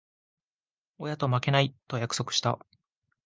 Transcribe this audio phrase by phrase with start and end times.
[0.97, 2.57] 親と負けない、と約束した。